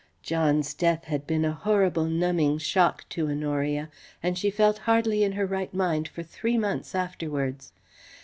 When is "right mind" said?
5.45-6.07